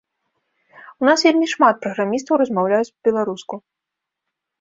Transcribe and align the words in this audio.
У 1.03 1.07
нас 1.09 1.19
вельмі 1.27 1.47
шмат 1.53 1.75
праграмістаў 1.83 2.39
размаўляюць 2.43 2.89
па-беларуску. 2.95 3.55